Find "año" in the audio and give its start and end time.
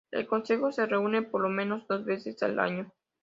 2.59-2.91